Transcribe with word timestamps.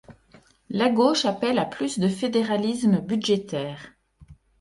La 0.71 0.89
gauche 0.89 1.25
appelle 1.25 1.59
à 1.59 1.65
plus 1.65 1.99
de 1.99 2.07
fédéralisme 2.07 3.01
budgétaire. 3.01 3.93